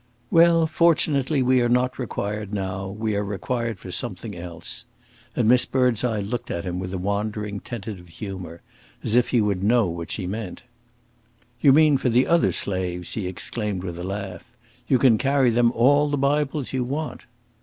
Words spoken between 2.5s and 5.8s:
now; we are required for something else." And Miss